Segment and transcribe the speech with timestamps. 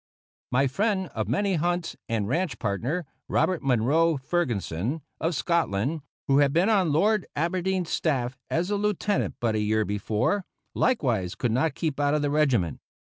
[0.51, 6.51] My friend of many hunts and ranch partner, Robert Munro Ferguson, of Scotland, who had
[6.51, 10.43] been on Lord Aberdeen's staff as a Lieutenant but a year before,
[10.73, 12.79] likewise could not keep out of the regiment.